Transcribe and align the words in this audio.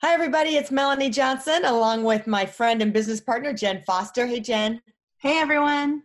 Hi, 0.00 0.14
everybody. 0.14 0.50
It's 0.50 0.70
Melanie 0.70 1.10
Johnson 1.10 1.64
along 1.64 2.04
with 2.04 2.28
my 2.28 2.46
friend 2.46 2.80
and 2.80 2.92
business 2.92 3.20
partner, 3.20 3.52
Jen 3.52 3.82
Foster. 3.84 4.28
Hey, 4.28 4.38
Jen. 4.38 4.80
Hey, 5.18 5.40
everyone. 5.40 6.04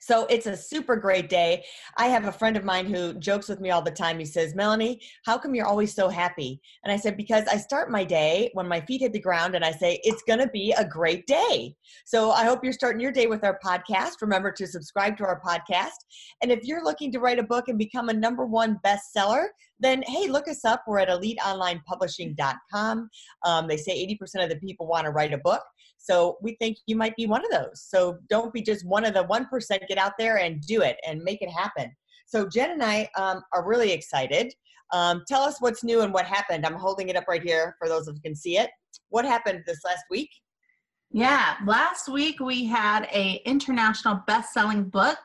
So 0.00 0.26
it's 0.26 0.46
a 0.46 0.56
super 0.56 0.96
great 0.96 1.28
day. 1.28 1.64
I 1.96 2.06
have 2.06 2.26
a 2.26 2.32
friend 2.32 2.56
of 2.56 2.64
mine 2.64 2.86
who 2.86 3.14
jokes 3.14 3.48
with 3.48 3.60
me 3.60 3.70
all 3.70 3.82
the 3.82 3.90
time. 3.90 4.18
He 4.18 4.24
says, 4.24 4.54
Melanie, 4.54 5.00
how 5.24 5.38
come 5.38 5.54
you're 5.54 5.66
always 5.66 5.94
so 5.94 6.08
happy? 6.08 6.60
And 6.84 6.92
I 6.92 6.96
said, 6.96 7.16
because 7.16 7.46
I 7.48 7.56
start 7.56 7.90
my 7.90 8.04
day 8.04 8.50
when 8.54 8.68
my 8.68 8.80
feet 8.80 9.00
hit 9.00 9.12
the 9.12 9.20
ground 9.20 9.54
and 9.54 9.64
I 9.64 9.72
say, 9.72 10.00
it's 10.04 10.22
going 10.22 10.38
to 10.38 10.48
be 10.48 10.72
a 10.72 10.84
great 10.84 11.26
day. 11.26 11.74
So 12.04 12.30
I 12.30 12.44
hope 12.44 12.62
you're 12.62 12.72
starting 12.72 13.00
your 13.00 13.12
day 13.12 13.26
with 13.26 13.44
our 13.44 13.58
podcast. 13.64 14.22
Remember 14.22 14.52
to 14.52 14.66
subscribe 14.66 15.16
to 15.18 15.24
our 15.24 15.40
podcast. 15.40 15.98
And 16.42 16.52
if 16.52 16.64
you're 16.64 16.84
looking 16.84 17.12
to 17.12 17.20
write 17.20 17.38
a 17.38 17.44
book 17.44 17.68
and 17.68 17.78
become 17.78 18.08
a 18.08 18.14
number 18.14 18.46
one 18.46 18.78
bestseller, 18.84 19.46
then 19.80 20.02
hey, 20.06 20.28
look 20.28 20.48
us 20.48 20.64
up. 20.64 20.84
We're 20.86 21.00
at 21.00 21.08
eliteonlinepublishing.com. 21.08 23.10
Um, 23.44 23.68
they 23.68 23.76
say 23.76 24.16
80% 24.20 24.44
of 24.44 24.50
the 24.50 24.56
people 24.56 24.86
want 24.86 25.04
to 25.04 25.10
write 25.10 25.32
a 25.32 25.38
book. 25.38 25.62
So 25.98 26.38
we 26.40 26.56
think 26.60 26.78
you 26.86 26.96
might 26.96 27.16
be 27.16 27.26
one 27.26 27.44
of 27.44 27.50
those. 27.50 27.82
So 27.82 28.18
don't 28.30 28.52
be 28.52 28.62
just 28.62 28.86
one 28.86 29.04
of 29.04 29.14
the 29.14 29.24
1%. 29.24 29.88
Get 29.88 29.98
out 29.98 30.12
there 30.18 30.38
and 30.38 30.60
do 30.62 30.82
it 30.82 30.96
and 31.06 31.22
make 31.22 31.42
it 31.42 31.50
happen. 31.50 31.94
So 32.26 32.48
Jen 32.48 32.70
and 32.70 32.82
I 32.82 33.08
um, 33.16 33.42
are 33.52 33.66
really 33.66 33.92
excited. 33.92 34.52
Um, 34.92 35.22
tell 35.28 35.42
us 35.42 35.60
what's 35.60 35.84
new 35.84 36.00
and 36.00 36.12
what 36.14 36.24
happened. 36.24 36.64
I'm 36.64 36.74
holding 36.74 37.08
it 37.08 37.16
up 37.16 37.28
right 37.28 37.42
here 37.42 37.74
for 37.78 37.88
those 37.88 38.06
who 38.06 38.18
can 38.20 38.34
see 38.34 38.56
it. 38.56 38.70
What 39.10 39.24
happened 39.24 39.64
this 39.66 39.80
last 39.84 40.04
week? 40.10 40.30
Yeah, 41.10 41.56
last 41.66 42.08
week 42.08 42.38
we 42.40 42.64
had 42.64 43.08
a 43.12 43.40
international 43.46 44.22
best-selling 44.26 44.84
book 44.84 45.18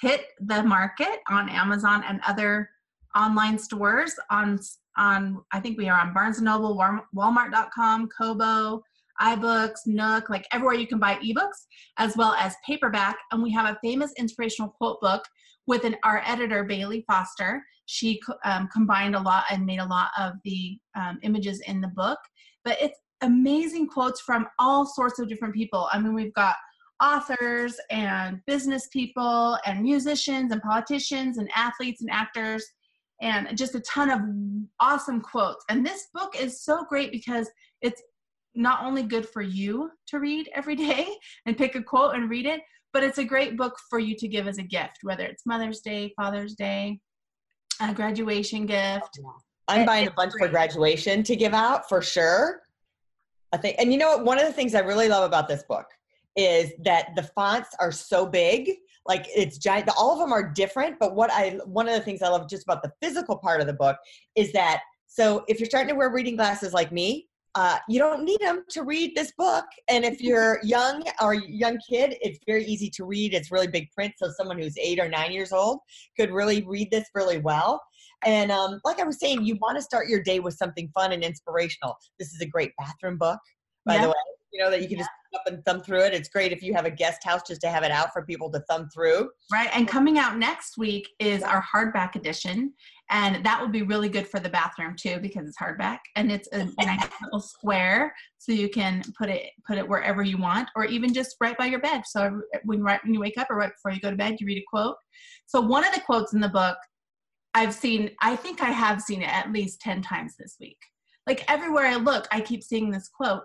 hit 0.00 0.26
the 0.40 0.62
market 0.62 1.20
on 1.30 1.48
Amazon 1.48 2.04
and 2.06 2.20
other 2.26 2.68
online 3.16 3.58
stores 3.58 4.14
on 4.30 4.58
on 4.98 5.42
I 5.52 5.60
think 5.60 5.78
we 5.78 5.88
are 5.88 5.98
on 5.98 6.12
Barnes 6.12 6.40
Noble, 6.42 6.76
Walmart.com, 7.16 8.08
Kobo, 8.08 8.82
iBooks, 9.20 9.86
Nook, 9.86 10.30
like 10.30 10.46
everywhere 10.52 10.74
you 10.74 10.86
can 10.86 10.98
buy 10.98 11.16
ebooks, 11.16 11.66
as 11.98 12.16
well 12.16 12.34
as 12.34 12.54
paperback. 12.66 13.16
And 13.30 13.42
we 13.42 13.52
have 13.52 13.68
a 13.68 13.78
famous 13.82 14.12
inspirational 14.18 14.70
quote 14.70 15.00
book 15.00 15.24
with 15.66 15.84
an 15.84 15.96
our 16.04 16.22
editor 16.26 16.64
Bailey 16.64 17.04
Foster. 17.06 17.62
She 17.86 18.20
um, 18.44 18.68
combined 18.72 19.14
a 19.14 19.20
lot 19.20 19.44
and 19.50 19.66
made 19.66 19.80
a 19.80 19.86
lot 19.86 20.10
of 20.18 20.34
the 20.44 20.78
um, 20.96 21.18
images 21.22 21.60
in 21.66 21.80
the 21.80 21.88
book, 21.88 22.18
but 22.64 22.76
it's 22.80 22.98
amazing 23.22 23.86
quotes 23.86 24.20
from 24.20 24.46
all 24.58 24.86
sorts 24.86 25.18
of 25.18 25.28
different 25.28 25.54
people. 25.54 25.88
I 25.92 25.98
mean, 25.98 26.14
we've 26.14 26.34
got 26.34 26.56
authors 27.02 27.76
and 27.90 28.40
business 28.46 28.88
people 28.92 29.58
and 29.66 29.82
musicians 29.82 30.52
and 30.52 30.62
politicians 30.62 31.38
and 31.38 31.50
athletes 31.54 32.00
and 32.00 32.10
actors 32.10 32.64
and 33.20 33.56
just 33.56 33.74
a 33.74 33.80
ton 33.80 34.10
of 34.10 34.20
awesome 34.80 35.20
quotes. 35.20 35.64
And 35.68 35.84
this 35.86 36.08
book 36.12 36.34
is 36.38 36.62
so 36.64 36.84
great 36.88 37.12
because 37.12 37.48
it's 37.80 38.02
not 38.54 38.84
only 38.84 39.02
good 39.02 39.28
for 39.28 39.42
you 39.42 39.90
to 40.08 40.18
read 40.18 40.48
every 40.54 40.76
day 40.88 41.08
and 41.46 41.56
pick 41.56 41.74
a 41.74 41.82
quote 41.82 42.14
and 42.14 42.30
read 42.30 42.46
it, 42.46 42.60
but 42.92 43.02
it's 43.02 43.18
a 43.18 43.24
great 43.24 43.56
book 43.56 43.74
for 43.88 43.98
you 43.98 44.14
to 44.16 44.28
give 44.28 44.46
as 44.46 44.58
a 44.58 44.62
gift, 44.62 44.98
whether 45.02 45.24
it's 45.24 45.46
Mother's 45.46 45.80
Day, 45.80 46.12
Father's 46.16 46.54
Day, 46.54 47.00
a 47.80 47.94
graduation 47.94 48.66
gift. 48.66 49.18
I'm 49.68 49.86
buying 49.86 50.08
a 50.08 50.10
bunch 50.10 50.32
great. 50.32 50.46
for 50.46 50.50
graduation 50.50 51.22
to 51.22 51.36
give 51.36 51.54
out 51.54 51.88
for 51.88 52.02
sure. 52.02 52.60
I 53.52 53.56
think, 53.56 53.76
and 53.78 53.92
you 53.92 53.98
know 53.98 54.16
what? 54.16 54.24
One 54.24 54.38
of 54.38 54.46
the 54.46 54.52
things 54.52 54.74
I 54.74 54.80
really 54.80 55.08
love 55.08 55.24
about 55.24 55.48
this 55.48 55.62
book 55.62 55.86
is 56.36 56.72
that 56.84 57.10
the 57.16 57.22
fonts 57.22 57.70
are 57.78 57.92
so 57.92 58.26
big 58.26 58.70
like 59.06 59.26
it's 59.34 59.58
giant 59.58 59.88
all 59.98 60.12
of 60.12 60.18
them 60.18 60.32
are 60.32 60.48
different 60.48 60.98
but 60.98 61.14
what 61.14 61.30
i 61.32 61.58
one 61.66 61.88
of 61.88 61.94
the 61.94 62.00
things 62.00 62.22
i 62.22 62.28
love 62.28 62.48
just 62.48 62.62
about 62.62 62.82
the 62.82 62.92
physical 63.02 63.36
part 63.36 63.60
of 63.60 63.66
the 63.66 63.72
book 63.72 63.96
is 64.34 64.52
that 64.52 64.80
so 65.06 65.44
if 65.48 65.60
you're 65.60 65.68
starting 65.68 65.88
to 65.88 65.94
wear 65.94 66.10
reading 66.10 66.36
glasses 66.36 66.72
like 66.72 66.92
me 66.92 67.28
uh, 67.54 67.78
you 67.88 67.98
don't 67.98 68.24
need 68.24 68.40
them 68.40 68.64
to 68.70 68.82
read 68.82 69.14
this 69.14 69.32
book. 69.36 69.64
And 69.88 70.04
if 70.04 70.20
you're 70.20 70.58
young 70.62 71.02
or 71.20 71.34
young 71.34 71.78
kid, 71.88 72.16
it's 72.20 72.38
very 72.46 72.64
easy 72.64 72.88
to 72.90 73.04
read. 73.04 73.34
It's 73.34 73.52
really 73.52 73.66
big 73.66 73.90
print, 73.90 74.14
so 74.16 74.30
someone 74.36 74.58
who's 74.58 74.76
eight 74.78 74.98
or 74.98 75.08
nine 75.08 75.32
years 75.32 75.52
old 75.52 75.80
could 76.18 76.30
really 76.30 76.64
read 76.66 76.90
this 76.90 77.08
really 77.14 77.38
well. 77.38 77.82
And 78.24 78.50
um, 78.52 78.80
like 78.84 79.00
I 79.00 79.04
was 79.04 79.18
saying, 79.18 79.44
you 79.44 79.56
want 79.60 79.76
to 79.76 79.82
start 79.82 80.08
your 80.08 80.22
day 80.22 80.40
with 80.40 80.54
something 80.54 80.88
fun 80.94 81.12
and 81.12 81.22
inspirational. 81.22 81.96
This 82.18 82.32
is 82.32 82.40
a 82.40 82.46
great 82.46 82.72
bathroom 82.78 83.18
book, 83.18 83.40
by 83.84 83.96
yeah. 83.96 84.02
the 84.02 84.08
way. 84.08 84.14
You 84.52 84.62
know 84.62 84.70
that 84.70 84.80
you 84.82 84.88
can 84.88 84.98
yeah. 84.98 85.04
just 85.04 85.10
up 85.34 85.42
and 85.46 85.64
thumb 85.64 85.82
through 85.82 86.04
it. 86.04 86.14
It's 86.14 86.28
great 86.28 86.52
if 86.52 86.62
you 86.62 86.74
have 86.74 86.84
a 86.84 86.90
guest 86.90 87.24
house 87.24 87.42
just 87.46 87.60
to 87.62 87.68
have 87.68 87.82
it 87.82 87.90
out 87.90 88.12
for 88.12 88.24
people 88.24 88.50
to 88.50 88.60
thumb 88.68 88.88
through. 88.92 89.30
Right. 89.50 89.70
And 89.72 89.88
coming 89.88 90.18
out 90.18 90.38
next 90.38 90.78
week 90.78 91.08
is 91.18 91.42
our 91.42 91.62
hardback 91.62 92.14
edition. 92.14 92.72
And 93.10 93.44
that 93.44 93.60
will 93.60 93.68
be 93.68 93.82
really 93.82 94.08
good 94.08 94.26
for 94.26 94.40
the 94.40 94.48
bathroom 94.48 94.96
too 94.96 95.18
because 95.20 95.46
it's 95.46 95.58
hardback 95.58 95.98
and 96.16 96.32
it's 96.32 96.48
a 96.52 96.64
nice 96.78 97.08
little 97.22 97.40
square 97.40 98.14
so 98.38 98.52
you 98.52 98.70
can 98.70 99.02
put 99.18 99.28
it 99.28 99.50
put 99.66 99.76
it 99.76 99.86
wherever 99.86 100.22
you 100.22 100.38
want 100.38 100.68
or 100.76 100.86
even 100.86 101.12
just 101.12 101.36
right 101.40 101.56
by 101.58 101.66
your 101.66 101.80
bed. 101.80 102.02
So 102.06 102.40
when 102.64 102.82
right 102.82 103.00
when 103.04 103.12
you 103.12 103.20
wake 103.20 103.38
up 103.38 103.48
or 103.50 103.56
right 103.56 103.72
before 103.72 103.92
you 103.92 104.00
go 104.00 104.10
to 104.10 104.16
bed, 104.16 104.36
you 104.40 104.46
read 104.46 104.58
a 104.58 104.64
quote. 104.68 104.96
So 105.46 105.60
one 105.60 105.86
of 105.86 105.94
the 105.94 106.00
quotes 106.00 106.32
in 106.32 106.40
the 106.40 106.48
book 106.48 106.78
I've 107.54 107.74
seen, 107.74 108.10
I 108.22 108.36
think 108.36 108.62
I 108.62 108.70
have 108.70 109.02
seen 109.02 109.22
it 109.22 109.28
at 109.28 109.52
least 109.52 109.80
10 109.82 110.02
times 110.02 110.34
this 110.38 110.56
week. 110.58 110.78
Like 111.26 111.44
everywhere 111.50 111.86
I 111.86 111.96
look, 111.96 112.26
I 112.32 112.40
keep 112.40 112.62
seeing 112.62 112.90
this 112.90 113.08
quote 113.08 113.42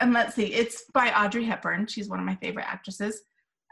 and 0.00 0.12
let's 0.12 0.34
see, 0.34 0.52
it's 0.52 0.84
by 0.92 1.12
Audrey 1.12 1.44
Hepburn. 1.44 1.86
She's 1.86 2.08
one 2.08 2.18
of 2.18 2.26
my 2.26 2.36
favorite 2.36 2.66
actresses. 2.66 3.22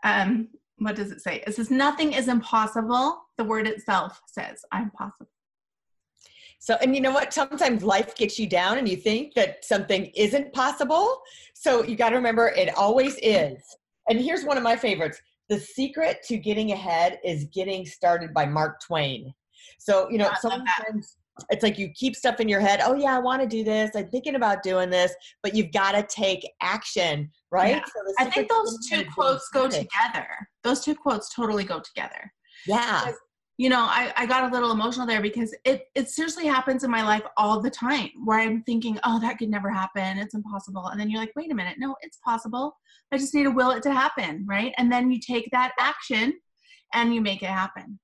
Um, 0.05 0.49
what 0.79 0.97
does 0.97 1.11
it 1.11 1.21
say? 1.21 1.43
It 1.47 1.55
says, 1.55 1.71
Nothing 1.71 2.13
is 2.13 2.29
impossible. 2.29 3.21
The 3.39 3.45
word 3.45 3.67
itself 3.67 4.21
says, 4.27 4.65
I'm 4.73 4.91
possible. 4.91 5.31
So, 6.59 6.77
and 6.81 6.95
you 6.95 7.01
know 7.01 7.13
what? 7.13 7.33
Sometimes 7.33 7.83
life 7.83 8.15
gets 8.15 8.39
you 8.39 8.47
down 8.47 8.79
and 8.79 8.89
you 8.89 8.97
think 8.97 9.35
that 9.35 9.65
something 9.65 10.07
isn't 10.15 10.53
possible. 10.53 11.21
So, 11.55 11.83
you 11.83 11.97
got 11.97 12.11
to 12.11 12.17
remember 12.17 12.49
it 12.49 12.77
always 12.77 13.19
is. 13.23 13.63
And 14.09 14.21
here's 14.21 14.45
one 14.45 14.57
of 14.57 14.63
my 14.63 14.77
favorites 14.77 15.21
The 15.49 15.59
secret 15.59 16.19
to 16.29 16.37
getting 16.39 16.73
ahead 16.73 17.19
is 17.25 17.45
getting 17.53 17.85
started 17.85 18.33
by 18.33 18.47
Mark 18.47 18.81
Twain. 18.81 19.35
So, 19.79 20.09
you 20.11 20.19
know, 20.19 20.31
sometimes 20.41 21.17
it's 21.51 21.63
like 21.63 21.79
you 21.79 21.89
keep 21.95 22.15
stuff 22.15 22.41
in 22.41 22.49
your 22.49 22.61
head 22.61 22.81
oh 22.85 22.95
yeah 22.95 23.17
i 23.17 23.19
want 23.19 23.41
to 23.41 23.49
do 23.49 23.65
this 23.65 23.91
i'm 23.95 24.07
thinking 24.09 24.35
about 24.35 24.63
doing 24.63 24.91
this 24.91 25.15
but 25.43 25.55
you've 25.55 25.73
got 25.73 25.93
to 25.93 26.03
take 26.15 26.47
action 26.61 27.31
right? 27.53 27.77
Yeah. 27.77 27.85
so 27.85 28.15
i 28.19 28.25
think 28.31 28.49
those 28.49 28.79
two 28.89 29.05
quotes 29.15 29.49
go 29.51 29.69
together. 29.69 30.27
Those 30.65 30.81
two 30.81 30.95
quotes 30.95 31.33
totally 31.35 31.65
go 31.65 31.81
together. 31.81 32.33
Yeah. 32.67 33.05
Because, 33.05 33.21
you 33.59 33.69
know 33.69 33.83
I, 33.83 34.13
I 34.17 34.27
got 34.27 34.51
a 34.51 34.53
little 34.53 34.73
emotional 34.73 35.07
there 35.07 35.21
because 35.21 35.55
it 35.65 35.85
it 35.95 36.09
seriously 36.09 36.47
happens 36.47 36.83
in 36.83 36.91
my 36.91 37.03
life 37.03 37.23
all 37.37 37.61
the 37.61 37.71
time 37.71 38.09
where 38.25 38.41
i'm 38.41 38.63
thinking 38.63 38.99
oh 39.05 39.21
that 39.21 39.39
could 39.39 39.51
never 39.51 39.71
happen. 39.71 40.19
It's 40.19 40.35
impossible. 40.35 40.87
And 40.87 40.99
then 40.99 41.11
you're 41.11 41.21
like 41.21 41.33
wait 41.37 41.53
a 41.53 41.55
minute. 41.55 41.77
No 41.79 41.95
it's 42.01 42.19
possible. 42.25 42.75
I 43.13 43.19
just 43.19 43.35
need 43.35 43.45
to 43.45 43.51
will 43.51 43.71
it 43.71 43.83
to 43.85 43.93
happen 43.93 44.47
right? 44.49 44.73
And 44.79 44.91
then 44.91 45.11
you 45.11 45.21
take 45.21 45.49
that 45.53 45.73
action 45.79 46.33
and 46.95 47.15
you 47.15 47.21
make 47.21 47.43
it 47.43 47.51
happen 47.51 47.99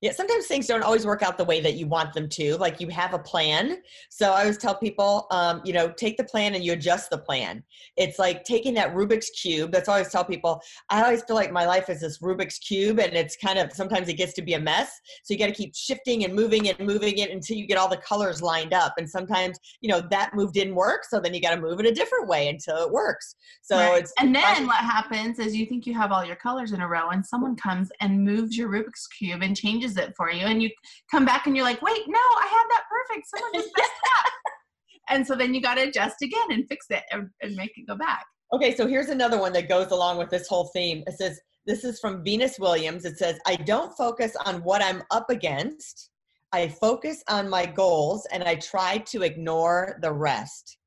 yeah, 0.00 0.12
sometimes 0.12 0.46
things 0.46 0.66
don't 0.66 0.82
always 0.82 1.04
work 1.04 1.22
out 1.22 1.36
the 1.36 1.44
way 1.44 1.60
that 1.60 1.74
you 1.74 1.86
want 1.86 2.14
them 2.14 2.26
to. 2.30 2.56
Like 2.56 2.80
you 2.80 2.88
have 2.88 3.12
a 3.12 3.18
plan. 3.18 3.82
So 4.08 4.32
I 4.32 4.40
always 4.40 4.56
tell 4.56 4.74
people, 4.74 5.26
um, 5.30 5.60
you 5.62 5.74
know, 5.74 5.90
take 5.90 6.16
the 6.16 6.24
plan 6.24 6.54
and 6.54 6.64
you 6.64 6.72
adjust 6.72 7.10
the 7.10 7.18
plan. 7.18 7.62
It's 7.98 8.18
like 8.18 8.44
taking 8.44 8.72
that 8.74 8.94
Rubik's 8.94 9.28
cube. 9.30 9.72
That's 9.72 9.90
always 9.90 10.08
tell 10.08 10.24
people. 10.24 10.62
I 10.88 11.02
always 11.02 11.22
feel 11.24 11.36
like 11.36 11.52
my 11.52 11.66
life 11.66 11.90
is 11.90 12.00
this 12.00 12.18
Rubik's 12.20 12.58
cube, 12.58 12.98
and 12.98 13.12
it's 13.12 13.36
kind 13.36 13.58
of 13.58 13.72
sometimes 13.72 14.08
it 14.08 14.14
gets 14.14 14.32
to 14.34 14.42
be 14.42 14.54
a 14.54 14.60
mess. 14.60 14.90
So 15.24 15.34
you 15.34 15.38
got 15.38 15.48
to 15.48 15.52
keep 15.52 15.74
shifting 15.76 16.24
and 16.24 16.34
moving 16.34 16.66
it 16.66 16.78
and 16.78 16.88
moving 16.88 17.18
it 17.18 17.30
until 17.30 17.58
you 17.58 17.66
get 17.66 17.76
all 17.76 17.88
the 17.88 17.98
colors 17.98 18.40
lined 18.40 18.72
up. 18.72 18.94
And 18.96 19.08
sometimes, 19.08 19.58
you 19.82 19.90
know, 19.90 20.00
that 20.10 20.34
move 20.34 20.54
didn't 20.54 20.76
work, 20.76 21.04
so 21.04 21.20
then 21.20 21.34
you 21.34 21.42
got 21.42 21.54
to 21.54 21.60
move 21.60 21.78
it 21.78 21.84
a 21.84 21.92
different 21.92 22.26
way 22.26 22.48
until 22.48 22.78
it 22.78 22.90
works. 22.90 23.34
So 23.62 23.76
right. 23.76 24.00
it's 24.00 24.14
and 24.18 24.34
then 24.34 24.66
what 24.66 24.76
happens 24.76 25.38
is 25.38 25.54
you 25.54 25.66
think 25.66 25.84
you 25.84 25.92
have 25.92 26.10
all 26.10 26.24
your 26.24 26.36
colors 26.36 26.72
in 26.72 26.80
a 26.80 26.88
row, 26.88 27.10
and 27.10 27.24
someone 27.24 27.54
comes 27.54 27.90
and 28.00 28.24
moves 28.24 28.56
your 28.56 28.70
Rubik's 28.70 29.06
cube 29.06 29.42
and 29.42 29.54
changes 29.54 29.89
changes 29.90 30.08
it 30.08 30.14
for 30.16 30.30
you 30.30 30.46
and 30.46 30.62
you 30.62 30.70
come 31.10 31.24
back 31.24 31.46
and 31.46 31.56
you're 31.56 31.64
like 31.64 31.80
wait 31.82 32.02
no 32.06 32.18
i 32.18 32.46
have 32.46 32.68
that 32.70 32.82
perfect 32.90 33.26
someone 33.28 33.52
just 33.54 33.70
messed 33.76 33.90
up 34.18 34.32
and 35.10 35.26
so 35.26 35.34
then 35.34 35.54
you 35.54 35.60
got 35.60 35.74
to 35.74 35.82
adjust 35.82 36.16
again 36.22 36.50
and 36.50 36.66
fix 36.68 36.86
it 36.90 37.02
and, 37.10 37.28
and 37.42 37.54
make 37.54 37.72
it 37.76 37.86
go 37.86 37.96
back 37.96 38.24
okay 38.52 38.74
so 38.74 38.86
here's 38.86 39.08
another 39.08 39.38
one 39.38 39.52
that 39.52 39.68
goes 39.68 39.90
along 39.90 40.18
with 40.18 40.30
this 40.30 40.48
whole 40.48 40.70
theme 40.74 41.02
it 41.06 41.14
says 41.14 41.40
this 41.66 41.84
is 41.84 42.00
from 42.00 42.22
venus 42.24 42.58
williams 42.58 43.04
it 43.04 43.18
says 43.18 43.38
i 43.46 43.56
don't 43.56 43.92
focus 43.96 44.36
on 44.46 44.62
what 44.62 44.82
i'm 44.82 45.02
up 45.10 45.30
against 45.30 46.10
I 46.52 46.68
focus 46.68 47.22
on 47.28 47.48
my 47.48 47.64
goals 47.64 48.26
and 48.32 48.42
I 48.42 48.56
try 48.56 48.98
to 48.98 49.22
ignore 49.22 49.98
the 50.02 50.12
rest. 50.12 50.78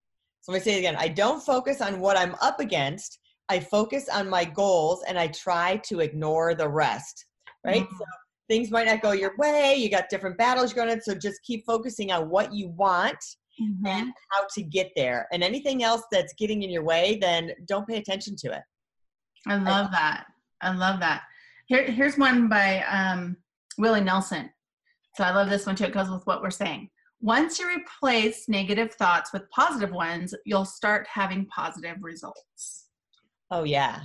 So 0.42 0.52
let 0.52 0.60
me 0.60 0.64
say 0.64 0.76
it 0.76 0.80
again. 0.80 0.98
I 0.98 1.08
don't 1.08 1.42
focus 1.42 1.80
on 1.80 2.02
what 2.02 2.18
I'm 2.18 2.36
up 2.42 2.60
against. 2.60 3.20
I 3.48 3.62
focus 3.62 4.10
on 4.10 4.28
my 4.28 4.44
goals 4.44 5.04
and 5.08 5.18
I 5.18 5.28
try 5.28 5.78
to 5.86 6.02
ignore 6.02 6.54
the 6.54 6.68
rest. 6.68 7.26
Right? 7.66 7.84
Mm-hmm. 7.84 7.96
So 7.98 8.06
things 8.50 8.72
might 8.72 8.88
not 8.88 9.02
go 9.02 9.12
your 9.12 9.34
way. 9.38 9.76
You 9.76 9.90
got 9.90 10.10
different 10.10 10.38
battles 10.38 10.74
going 10.74 10.90
on. 10.90 11.02
So 11.02 11.16
just 11.16 11.42
keep 11.44 11.66
focusing 11.66 12.12
on 12.12 12.30
what 12.30 12.54
you 12.54 12.70
want 12.70 13.18
mm-hmm. 13.62 13.86
and 13.86 14.14
how 14.32 14.46
to 14.54 14.64
get 14.64 14.92
there. 14.96 15.28
And 15.32 15.44
anything 15.44 15.84
else 15.84 16.04
that's 16.12 16.34
getting 16.34 16.64
in 16.64 16.70
your 16.70 16.84
way, 16.84 17.18
then 17.22 17.52
don't 17.68 17.88
pay 17.88 17.98
attention 17.98 18.36
to 18.38 18.54
it. 18.54 18.62
I 19.48 19.56
love 19.58 19.92
that. 19.92 20.26
I 20.62 20.74
love 20.74 21.00
that. 21.02 21.24
Here, 21.68 21.84
here's 21.84 22.18
one 22.18 22.48
by 22.48 22.84
um, 22.84 23.38
Willie 23.78 24.02
Nelson. 24.02 24.50
So 25.16 25.24
I 25.24 25.32
love 25.32 25.50
this 25.50 25.66
one 25.66 25.76
too. 25.76 25.86
It 25.86 25.94
goes 25.94 26.10
with 26.10 26.26
what 26.26 26.42
we're 26.42 26.50
saying. 26.50 26.90
Once 27.22 27.60
you 27.60 27.68
replace 27.70 28.50
negative 28.50 28.94
thoughts 28.96 29.32
with 29.32 29.50
positive 29.50 29.92
ones, 29.92 30.34
you'll 30.46 30.66
start 30.66 31.08
having 31.12 31.46
positive 31.48 31.98
results. 32.02 32.88
Oh, 33.50 33.64
yeah. 33.64 34.02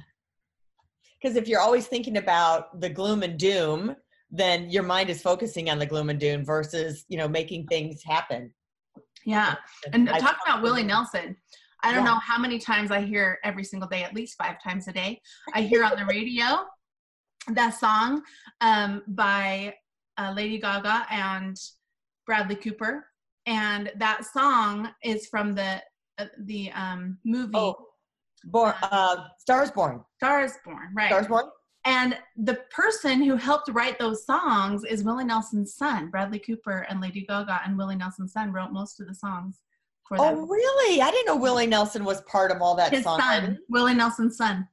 Because 1.20 1.36
if 1.36 1.48
you're 1.48 1.60
always 1.60 1.86
thinking 1.88 2.18
about 2.18 2.80
the 2.80 2.88
gloom 2.88 3.22
and 3.22 3.38
doom, 3.38 3.96
then 4.30 4.70
your 4.70 4.82
mind 4.82 5.10
is 5.10 5.22
focusing 5.22 5.70
on 5.70 5.78
the 5.78 5.86
gloom 5.86 6.10
and 6.10 6.20
doom 6.20 6.44
versus, 6.44 7.04
you 7.08 7.16
know, 7.16 7.28
making 7.28 7.66
things 7.66 8.02
happen. 8.04 8.52
Yeah. 9.24 9.56
And 9.92 10.08
talk 10.08 10.38
about 10.44 10.62
Willie 10.62 10.82
Nelson. 10.82 11.36
I 11.82 11.92
don't 11.92 12.04
yeah. 12.04 12.12
know 12.12 12.18
how 12.18 12.38
many 12.38 12.58
times 12.58 12.90
I 12.90 13.00
hear 13.02 13.38
every 13.44 13.64
single 13.64 13.88
day, 13.88 14.02
at 14.02 14.14
least 14.14 14.36
five 14.36 14.56
times 14.62 14.88
a 14.88 14.92
day. 14.92 15.20
I 15.54 15.62
hear 15.62 15.84
on 15.84 15.96
the 15.96 16.04
radio 16.06 16.66
that 17.48 17.70
song 17.70 18.22
um, 18.60 19.02
by 19.08 19.74
uh, 20.18 20.32
Lady 20.34 20.58
Gaga 20.58 21.06
and 21.10 21.56
Bradley 22.26 22.56
Cooper, 22.56 23.06
and 23.46 23.92
that 23.96 24.24
song 24.24 24.90
is 25.04 25.26
from 25.28 25.54
the 25.54 25.80
uh, 26.18 26.26
the 26.44 26.72
um, 26.72 27.18
movie. 27.24 27.52
Oh, 27.54 27.76
born, 28.44 28.74
uh, 28.82 28.88
uh, 28.90 29.24
Stars 29.38 29.70
Born. 29.70 30.02
Stars 30.16 30.52
Born, 30.64 30.88
right? 30.94 31.08
Stars 31.08 31.28
Born. 31.28 31.44
And 31.88 32.18
the 32.36 32.58
person 32.70 33.22
who 33.22 33.36
helped 33.36 33.70
write 33.72 33.98
those 33.98 34.26
songs 34.26 34.84
is 34.84 35.04
Willie 35.04 35.24
Nelson's 35.24 35.72
son, 35.72 36.10
Bradley 36.10 36.38
Cooper, 36.38 36.84
and 36.90 37.00
Lady 37.00 37.24
Gaga, 37.26 37.62
and 37.64 37.78
Willie 37.78 37.96
Nelson's 37.96 38.34
son 38.34 38.52
wrote 38.52 38.72
most 38.72 39.00
of 39.00 39.08
the 39.08 39.14
songs. 39.14 39.62
For 40.06 40.18
oh, 40.20 40.36
them. 40.36 40.50
really? 40.50 41.00
I 41.00 41.10
didn't 41.10 41.24
know 41.24 41.40
Willie 41.40 41.66
Nelson 41.66 42.04
was 42.04 42.20
part 42.22 42.50
of 42.50 42.60
all 42.60 42.74
that 42.74 42.92
His 42.92 43.04
song. 43.04 43.18
son, 43.18 43.58
Willie 43.70 43.94
Nelson's 43.94 44.36
son. 44.36 44.68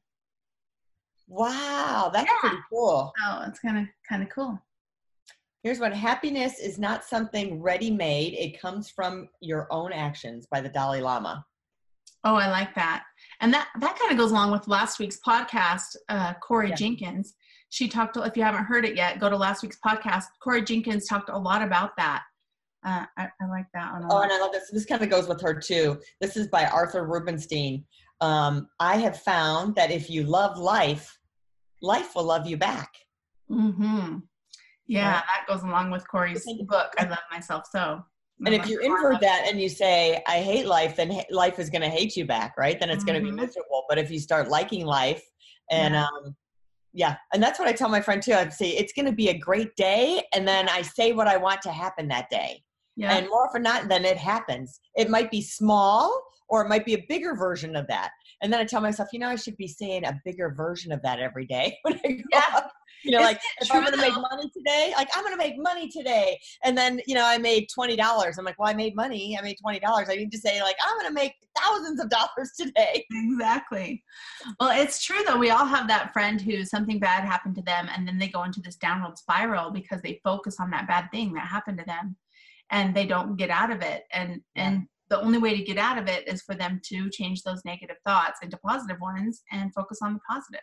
Wow, 1.30 2.12
that's 2.14 2.30
yeah. 2.30 2.50
pretty 2.50 2.62
cool. 2.70 3.14
Oh, 3.26 3.46
it's 3.48 3.60
kind 3.60 3.78
of 3.78 3.86
kind 4.10 4.22
of 4.22 4.28
cool. 4.30 4.62
Here's 5.64 5.80
what 5.80 5.94
happiness 5.94 6.60
is 6.60 6.78
not 6.78 7.06
something 7.06 7.62
ready 7.62 7.92
made, 7.92 8.34
it 8.34 8.60
comes 8.60 8.90
from 8.90 9.30
your 9.40 9.72
own 9.72 9.94
actions 9.94 10.48
by 10.52 10.60
the 10.60 10.70
Dalai 10.70 11.00
Lama. 11.00 11.46
Oh, 12.26 12.36
I 12.36 12.50
like 12.50 12.76
that. 12.76 13.06
And 13.46 13.54
that, 13.54 13.68
that 13.80 14.00
kind 14.00 14.12
of 14.12 14.18
goes 14.18 14.32
along 14.32 14.52
with 14.52 14.68
last 14.68 14.98
week's 14.98 15.20
podcast, 15.20 15.96
uh, 16.10 16.34
Corey 16.42 16.70
yeah. 16.70 16.76
Jenkins. 16.76 17.36
She 17.70 17.88
talked, 17.88 18.18
if 18.18 18.36
you 18.36 18.42
haven't 18.42 18.64
heard 18.64 18.86
it 18.86 18.96
yet, 18.96 19.20
go 19.20 19.30
to 19.30 19.38
last 19.38 19.62
week's 19.62 19.78
podcast. 19.86 20.24
Corey 20.44 20.64
Jenkins 20.64 21.06
talked 21.08 21.30
a 21.30 21.38
lot 21.38 21.62
about 21.62 21.96
that. 21.98 22.24
Uh, 22.84 23.06
I, 23.20 23.28
I, 23.40 23.48
like 23.48 23.68
that 23.76 23.94
one. 23.94 24.08
oh, 24.10 24.22
and 24.24 24.32
I 24.32 24.40
love 24.40 24.52
this. 24.52 24.72
This 24.72 24.86
kind 24.86 25.04
of 25.04 25.12
goes 25.12 25.28
with 25.28 25.42
her 25.42 25.54
too. 25.54 26.00
This 26.20 26.38
is 26.38 26.48
by 26.48 26.66
Arthur 26.66 27.06
Rubinstein. 27.06 27.86
Um, 28.20 28.68
I 28.80 28.98
have 28.98 29.22
found 29.22 29.76
that 29.76 29.92
if 29.92 30.10
you 30.10 30.24
love 30.24 30.58
life, 30.58 31.16
life 31.84 32.16
will 32.16 32.24
love 32.24 32.48
you 32.48 32.58
back. 32.58 32.96
Mm-hmm. 33.52 34.22
Yeah, 34.88 35.22
that 35.22 35.46
goes 35.48 35.62
along 35.62 35.92
with 35.92 36.08
Corey's 36.08 36.48
book. 36.68 36.96
I 36.98 37.08
love 37.08 37.20
myself 37.32 37.66
so. 37.72 38.04
And 38.46 38.54
if 38.54 38.68
you 38.68 38.80
invert 38.80 39.22
that 39.22 39.46
and 39.48 39.62
you 39.62 39.70
say, 39.70 40.22
I 40.28 40.42
hate 40.42 40.66
life, 40.66 40.98
then 40.98 41.22
life 41.30 41.58
is 41.58 41.70
going 41.70 41.84
to 41.84 41.90
hate 41.90 42.18
you 42.18 42.26
back, 42.26 42.58
right? 42.58 42.78
Then 42.80 42.90
it's 42.90 43.04
mm-hmm. 43.04 43.14
going 43.14 43.24
to 43.24 43.32
be 43.32 43.36
miserable. 43.36 43.86
But 43.88 43.98
if 43.98 44.12
you 44.12 44.20
start 44.20 44.50
liking 44.50 44.86
life 44.86 45.24
and, 45.72 45.94
yeah. 45.94 46.04
um, 46.04 46.36
yeah, 46.92 47.18
and 47.34 47.42
that's 47.44 47.60
what 47.60 47.68
I 47.68 47.74
tell 47.74 47.90
my 47.90 48.02
friend 48.02 48.22
too. 48.22 48.34
I 48.34 48.48
say 48.50 48.70
it's 48.70 48.94
going 48.94 49.06
to 49.06 49.12
be 49.12 49.28
a 49.28 49.38
great 49.38 49.76
day, 49.76 50.24
and 50.34 50.48
then 50.48 50.70
I 50.70 50.82
say 50.82 51.12
what 51.12 51.28
I 51.28 51.36
want 51.36 51.62
to 51.64 51.72
happen 51.72 52.08
that 52.08 52.30
day. 52.30 52.64
Yeah. 52.96 53.14
And 53.14 53.28
more 53.28 53.46
often 53.46 53.64
not, 53.64 53.90
then 53.90 54.06
it 54.06 54.16
happens. 54.16 54.80
It 54.96 55.10
might 55.10 55.30
be 55.30 55.42
small, 55.42 56.24
or 56.48 56.64
it 56.64 56.70
might 56.70 56.86
be 56.86 56.94
a 56.94 57.06
bigger 57.10 57.36
version 57.36 57.76
of 57.76 57.86
that. 57.88 58.12
And 58.42 58.52
then 58.52 58.62
I 58.62 58.66
tell 58.66 58.82
myself, 58.82 59.10
you 59.12 59.20
know, 59.20 59.28
I 59.28 59.36
should 59.36 59.58
be 59.58 59.68
saying 59.68 60.06
a 60.06 60.20
bigger 60.24 60.54
version 60.56 60.94
of 60.94 61.02
that 61.02 61.20
every 61.20 61.46
day 61.46 61.78
when 61.84 62.00
I 62.06 62.12
go 62.12 62.24
yeah. 62.32 62.44
up. 62.54 62.72
You 63.06 63.12
know, 63.12 63.22
like 63.22 63.40
if 63.62 63.72
I'm 63.72 63.84
gonna 63.84 63.98
make 63.98 64.14
money 64.14 64.50
today, 64.52 64.94
like 64.98 65.08
I'm 65.16 65.24
gonna 65.24 65.38
make 65.38 65.58
money 65.58 65.88
today. 65.90 66.40
And 66.64 66.78
then, 66.78 67.00
you 67.06 67.16
know, 67.16 67.26
I 67.26 67.38
made 67.38 67.70
twenty 67.74 67.96
dollars. 67.96 68.38
I'm 68.38 68.46
like, 68.46 68.60
well, 68.60 68.70
I 68.70 68.74
made 68.74 68.96
money. 68.96 69.38
I 69.38 69.42
made 69.42 69.58
twenty 69.60 69.80
dollars. 69.80 70.08
I 70.10 70.16
need 70.16 70.32
to 70.32 70.38
say, 70.38 70.62
like, 70.62 70.76
I'm 70.86 70.98
gonna 70.98 71.14
make 71.14 71.36
thousands 71.58 72.02
of 72.02 72.10
dollars 72.10 72.52
today. 72.60 73.06
Exactly. 73.12 74.04
Well, 74.60 74.72
it's 74.80 75.04
true 75.04 75.24
though. 75.26 75.38
We 75.38 75.52
all 75.52 75.66
have 75.66 75.88
that 75.88 76.12
friend 76.12 76.42
who 76.42 76.66
something 76.66 77.00
bad 77.00 77.24
happened 77.24 77.56
to 77.56 77.62
them 77.62 77.88
and 77.96 78.08
then 78.08 78.18
they 78.18 78.28
go 78.28 78.44
into 78.44 78.62
this 78.62 78.76
downward 78.76 79.18
spiral 79.18 79.72
because 79.72 80.02
they 80.02 80.20
focus 80.24 80.58
on 80.60 80.72
that 80.72 80.88
bad 80.88 81.10
thing 81.12 81.34
that 81.34 81.48
happened 81.48 81.78
to 81.80 81.86
them 81.86 82.16
and 82.72 82.96
they 82.96 83.06
don't 83.06 83.36
get 83.36 83.50
out 83.50 83.72
of 83.72 83.82
it. 83.82 84.04
And 84.12 84.42
and 84.56 84.88
the 85.10 85.22
only 85.22 85.38
way 85.38 85.56
to 85.56 85.64
get 85.64 85.78
out 85.78 85.98
of 85.98 86.08
it 86.08 86.28
is 86.28 86.42
for 86.42 86.56
them 86.56 86.82
to 86.86 87.10
change 87.10 87.44
those 87.44 87.64
negative 87.64 87.98
thoughts 88.06 88.40
into 88.42 88.58
positive 88.58 89.00
ones 89.00 89.44
and 89.52 89.74
focus 89.74 90.00
on 90.02 90.14
the 90.14 90.20
positive 90.28 90.62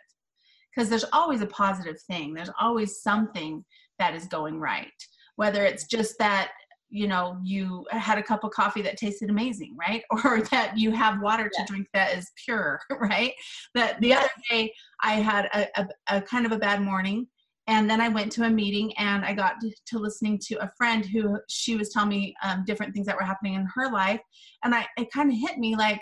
because 0.73 0.89
there's 0.89 1.05
always 1.13 1.41
a 1.41 1.47
positive 1.47 1.99
thing. 2.01 2.33
There's 2.33 2.49
always 2.59 3.01
something 3.01 3.63
that 3.99 4.15
is 4.15 4.25
going 4.25 4.59
right. 4.59 4.87
Whether 5.35 5.65
it's 5.65 5.85
just 5.85 6.17
that 6.19 6.51
you 6.89 7.07
know 7.07 7.39
you 7.43 7.85
had 7.89 8.19
a 8.19 8.23
cup 8.23 8.43
of 8.43 8.51
coffee 8.51 8.83
that 8.83 8.97
tasted 8.97 9.29
amazing 9.29 9.75
right? 9.77 10.03
Or 10.23 10.41
that 10.51 10.77
you 10.77 10.91
have 10.91 11.21
water 11.21 11.49
to 11.49 11.55
yeah. 11.59 11.65
drink 11.65 11.87
that 11.93 12.15
is 12.15 12.31
pure 12.45 12.79
right? 13.01 13.33
That 13.73 13.99
the 13.99 14.13
other 14.13 14.29
day 14.49 14.71
i 15.01 15.13
had 15.13 15.45
a, 15.53 15.67
a, 15.81 15.87
a, 16.17 16.21
kind 16.21 16.45
of 16.45 16.51
a 16.51 16.57
bad 16.57 16.81
morning 16.81 17.27
and 17.67 17.89
then 17.89 17.99
i 17.99 18.09
went 18.09 18.31
to 18.33 18.43
a 18.43 18.49
meeting 18.49 18.93
and 18.97 19.25
i 19.25 19.33
got 19.33 19.59
to, 19.61 19.71
to 19.87 19.97
listening 19.97 20.39
to 20.47 20.55
a 20.61 20.71
friend 20.77 21.05
who 21.05 21.39
she 21.49 21.75
was 21.75 21.89
telling 21.89 22.09
me 22.09 22.35
um, 22.43 22.63
different 22.67 22.93
things 22.93 23.07
that 23.07 23.15
were 23.15 23.23
happening 23.23 23.55
in 23.55 23.67
her 23.73 23.91
life 23.91 24.21
and 24.63 24.75
i 24.75 24.85
it 24.97 25.11
kind 25.11 25.31
of 25.31 25.37
hit 25.37 25.57
me 25.57 25.75
like 25.75 25.99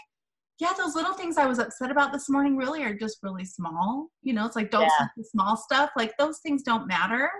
yeah, 0.61 0.73
those 0.77 0.93
little 0.93 1.15
things 1.15 1.37
I 1.37 1.47
was 1.47 1.57
upset 1.57 1.89
about 1.89 2.13
this 2.13 2.29
morning 2.29 2.55
really 2.55 2.83
are 2.83 2.93
just 2.93 3.17
really 3.23 3.45
small. 3.45 4.09
You 4.21 4.33
know, 4.33 4.45
it's 4.45 4.55
like 4.55 4.69
don't 4.69 4.83
yeah. 4.83 5.07
the 5.17 5.23
small 5.23 5.57
stuff. 5.57 5.89
Like 5.97 6.15
those 6.19 6.37
things 6.43 6.61
don't 6.61 6.87
matter, 6.87 7.31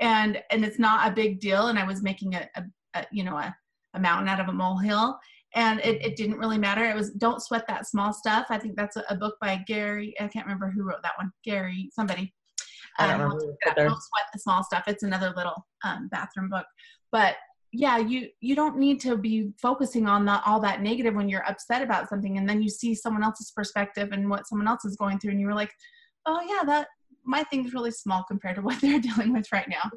and 0.00 0.42
and 0.50 0.64
it's 0.64 0.78
not 0.78 1.06
a 1.06 1.14
big 1.14 1.40
deal. 1.40 1.66
And 1.66 1.78
I 1.78 1.84
was 1.84 2.02
making 2.02 2.36
a, 2.36 2.48
a, 2.56 2.62
a 2.94 3.06
you 3.12 3.22
know 3.22 3.36
a, 3.36 3.54
a 3.92 4.00
mountain 4.00 4.28
out 4.28 4.40
of 4.40 4.48
a 4.48 4.52
molehill, 4.52 5.18
and 5.54 5.78
it, 5.80 6.02
it 6.02 6.16
didn't 6.16 6.38
really 6.38 6.56
matter. 6.56 6.88
It 6.88 6.96
was 6.96 7.10
don't 7.10 7.42
sweat 7.42 7.66
that 7.68 7.86
small 7.86 8.14
stuff. 8.14 8.46
I 8.48 8.56
think 8.56 8.76
that's 8.76 8.96
a, 8.96 9.04
a 9.10 9.14
book 9.14 9.36
by 9.42 9.62
Gary. 9.66 10.14
I 10.18 10.26
can't 10.28 10.46
remember 10.46 10.70
who 10.70 10.84
wrote 10.84 11.02
that 11.02 11.18
one. 11.18 11.30
Gary 11.44 11.90
somebody. 11.92 12.32
I 12.98 13.06
don't, 13.08 13.20
um, 13.20 13.38
don't 13.76 13.76
sweat 13.76 14.26
the 14.32 14.40
small 14.40 14.64
stuff. 14.64 14.84
It's 14.86 15.04
another 15.04 15.34
little 15.36 15.66
um, 15.84 16.08
bathroom 16.10 16.48
book, 16.48 16.66
but 17.12 17.36
yeah 17.78 17.96
you 17.96 18.28
you 18.40 18.56
don't 18.56 18.76
need 18.76 19.00
to 19.00 19.16
be 19.16 19.52
focusing 19.56 20.08
on 20.08 20.24
the, 20.24 20.42
all 20.44 20.58
that 20.58 20.82
negative 20.82 21.14
when 21.14 21.28
you're 21.28 21.48
upset 21.48 21.80
about 21.80 22.08
something 22.08 22.36
and 22.36 22.48
then 22.48 22.60
you 22.60 22.68
see 22.68 22.92
someone 22.92 23.22
else's 23.22 23.52
perspective 23.52 24.08
and 24.10 24.28
what 24.28 24.48
someone 24.48 24.66
else 24.66 24.84
is 24.84 24.96
going 24.96 25.18
through 25.18 25.30
and 25.30 25.40
you're 25.40 25.54
like 25.54 25.72
oh 26.26 26.40
yeah 26.48 26.64
that 26.66 26.88
my 27.24 27.44
thing's 27.44 27.72
really 27.72 27.92
small 27.92 28.24
compared 28.24 28.56
to 28.56 28.62
what 28.68 28.80
they're 28.80 29.00
dealing 29.00 29.32
with 29.32 29.46
right 29.52 29.68
now. 29.68 29.90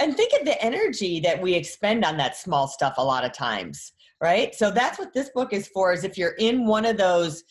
And 0.00 0.16
think 0.16 0.32
of 0.38 0.46
the 0.46 0.62
energy 0.64 1.20
that 1.20 1.42
we 1.42 1.52
expend 1.52 2.06
on 2.06 2.16
that 2.16 2.36
small 2.36 2.66
stuff 2.66 2.94
a 2.96 3.04
lot 3.04 3.24
of 3.24 3.32
times 3.32 3.92
right? 4.20 4.54
So 4.54 4.70
that's 4.70 4.98
what 4.98 5.12
this 5.12 5.30
book 5.30 5.52
is 5.52 5.68
for 5.68 5.92
is 5.92 6.04
if 6.04 6.18
you're 6.18 6.34
in 6.38 6.66
one 6.66 6.84
of 6.84 6.96
those 6.96 7.42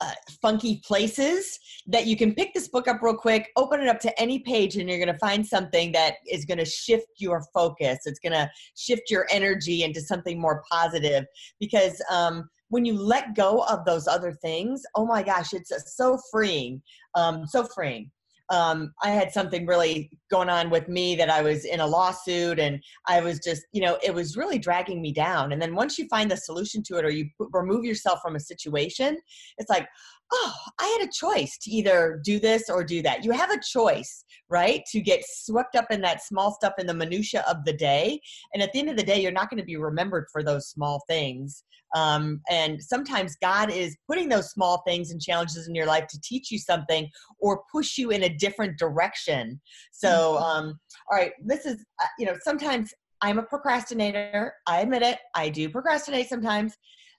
uh, 0.00 0.12
funky 0.42 0.80
places 0.84 1.58
that 1.86 2.06
you 2.06 2.16
can 2.16 2.34
pick 2.34 2.52
this 2.54 2.68
book 2.68 2.88
up 2.88 3.02
real 3.02 3.16
quick, 3.16 3.50
open 3.56 3.80
it 3.80 3.88
up 3.88 4.00
to 4.00 4.20
any 4.20 4.38
page, 4.40 4.76
and 4.76 4.88
you're 4.88 4.98
going 4.98 5.12
to 5.12 5.18
find 5.18 5.46
something 5.46 5.92
that 5.92 6.14
is 6.30 6.44
going 6.44 6.58
to 6.58 6.64
shift 6.64 7.06
your 7.18 7.42
focus. 7.52 8.00
It's 8.06 8.18
going 8.18 8.32
to 8.32 8.50
shift 8.76 9.10
your 9.10 9.26
energy 9.30 9.82
into 9.82 10.00
something 10.00 10.40
more 10.40 10.62
positive. 10.70 11.24
Because 11.60 12.02
um, 12.10 12.48
when 12.68 12.84
you 12.84 12.94
let 12.94 13.34
go 13.34 13.64
of 13.64 13.84
those 13.84 14.06
other 14.06 14.32
things, 14.32 14.82
oh 14.94 15.06
my 15.06 15.22
gosh, 15.22 15.52
it's 15.52 15.72
so 15.94 16.18
freeing, 16.30 16.82
um, 17.14 17.46
so 17.46 17.64
freeing 17.64 18.10
um, 18.50 18.92
I 19.02 19.10
had 19.10 19.32
something 19.32 19.66
really 19.66 20.10
going 20.30 20.48
on 20.48 20.70
with 20.70 20.88
me 20.88 21.16
that 21.16 21.30
I 21.30 21.42
was 21.42 21.64
in 21.64 21.80
a 21.80 21.86
lawsuit 21.86 22.58
and 22.58 22.82
I 23.08 23.20
was 23.20 23.38
just, 23.38 23.62
you 23.72 23.80
know, 23.80 23.98
it 24.02 24.12
was 24.12 24.36
really 24.36 24.58
dragging 24.58 25.00
me 25.00 25.12
down. 25.12 25.52
And 25.52 25.60
then 25.60 25.74
once 25.74 25.98
you 25.98 26.06
find 26.08 26.30
the 26.30 26.36
solution 26.36 26.82
to 26.84 26.98
it 26.98 27.04
or 27.04 27.10
you 27.10 27.28
remove 27.38 27.84
yourself 27.84 28.20
from 28.22 28.36
a 28.36 28.40
situation, 28.40 29.16
it's 29.58 29.70
like, 29.70 29.88
oh, 30.34 30.52
I 30.78 30.98
had 30.98 31.08
a 31.08 31.12
choice 31.12 31.56
to 31.62 31.70
either 31.70 32.20
do 32.24 32.40
this 32.40 32.68
or 32.68 32.82
do 32.82 33.02
that. 33.02 33.24
You 33.24 33.30
have 33.32 33.50
a 33.50 33.60
choice, 33.60 34.24
right? 34.50 34.82
To 34.90 35.00
get 35.00 35.22
swept 35.24 35.76
up 35.76 35.86
in 35.90 36.00
that 36.02 36.24
small 36.24 36.52
stuff 36.52 36.74
in 36.78 36.86
the 36.86 36.94
minutia 36.94 37.44
of 37.48 37.64
the 37.64 37.72
day. 37.72 38.20
And 38.52 38.62
at 38.62 38.72
the 38.72 38.80
end 38.80 38.90
of 38.90 38.96
the 38.96 39.02
day, 39.04 39.20
you're 39.20 39.32
not 39.32 39.48
going 39.48 39.60
to 39.60 39.64
be 39.64 39.76
remembered 39.76 40.26
for 40.32 40.42
those 40.42 40.68
small 40.68 41.02
things. 41.08 41.64
Um, 41.94 42.40
and 42.50 42.82
sometimes 42.82 43.36
God 43.40 43.70
is 43.70 43.96
putting 44.08 44.28
those 44.28 44.50
small 44.50 44.82
things 44.84 45.12
and 45.12 45.22
challenges 45.22 45.68
in 45.68 45.74
your 45.76 45.86
life 45.86 46.08
to 46.08 46.20
teach 46.22 46.50
you 46.50 46.58
something 46.58 47.08
or 47.38 47.62
push 47.70 47.96
you 47.96 48.10
in 48.10 48.24
a 48.24 48.28
different 48.28 48.78
direction. 48.78 49.60
So, 49.92 50.08
mm-hmm. 50.08 50.42
um, 50.42 50.80
all 51.10 51.18
right, 51.18 51.32
this 51.44 51.64
is, 51.64 51.84
uh, 52.02 52.06
you 52.18 52.26
know, 52.26 52.34
sometimes 52.42 52.92
I'm 53.20 53.38
a 53.38 53.44
procrastinator. 53.44 54.54
I 54.66 54.80
admit 54.80 55.02
it. 55.02 55.18
I 55.36 55.50
do 55.50 55.68
procrastinate 55.68 56.28
sometimes. 56.28 56.76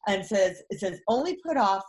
And 0.08 0.22
it 0.22 0.28
says 0.28 0.62
it 0.70 0.80
says 0.80 1.00
only 1.08 1.38
put 1.38 1.58
off 1.58 1.84